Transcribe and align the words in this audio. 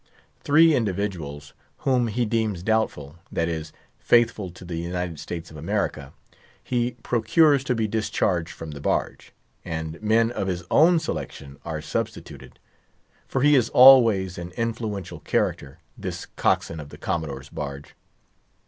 Three 0.39 0.73
individuals, 0.73 1.53
whom 1.85 2.07
he 2.07 2.25
deems 2.25 2.63
doubtful—that 2.63 3.47
is, 3.47 3.71
faithful 3.99 4.49
to 4.49 4.65
the 4.65 4.77
United 4.77 5.19
States 5.19 5.51
of 5.51 5.57
America—he 5.57 6.93
procures 7.03 7.63
to 7.65 7.75
be 7.75 7.87
discharged 7.87 8.51
from 8.51 8.71
the 8.71 8.81
barge, 8.81 9.31
and 9.63 10.01
men 10.01 10.31
of 10.31 10.47
his 10.47 10.63
own 10.71 10.97
selection 10.97 11.59
are 11.63 11.83
substituted; 11.83 12.57
for 13.27 13.43
he 13.43 13.53
is 13.53 13.69
always 13.69 14.39
an 14.39 14.49
influential 14.57 15.19
character, 15.19 15.77
this 15.95 16.25
cockswain 16.35 16.79
of 16.79 16.89
the 16.89 16.97
Commodore's 16.97 17.49
barge. 17.49 17.93